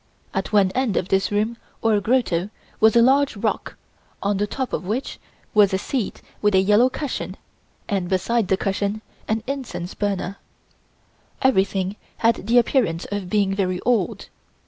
At 0.33 0.51
one 0.51 0.71
end 0.71 0.97
of 0.97 1.09
this 1.09 1.29
room 1.31 1.57
or 1.83 2.01
grotto 2.01 2.49
was 2.79 2.95
a 2.95 3.03
large 3.03 3.37
rock, 3.37 3.75
on 4.23 4.37
the 4.37 4.47
top 4.47 4.73
of 4.73 4.83
which 4.83 5.19
was 5.53 5.75
a 5.75 5.77
seat 5.77 6.23
with 6.41 6.55
a 6.55 6.59
yellow 6.59 6.89
cushion, 6.89 7.37
and 7.87 8.09
beside 8.09 8.47
the 8.47 8.57
cushion 8.57 9.03
an 9.27 9.43
incense 9.45 9.93
burner. 9.93 10.37
Everything 11.43 11.97
had 12.17 12.47
the 12.47 12.57
appearance 12.57 13.05
of 13.11 13.29
being 13.29 13.53
very 13.53 13.79
old. 13.81 14.27